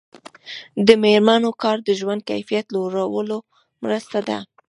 [0.87, 3.37] د میرمنو کار د ژوند کیفیت لوړولو
[3.83, 4.37] مرسته ده.